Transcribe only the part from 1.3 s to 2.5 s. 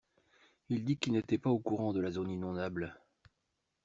pas au courant de la zone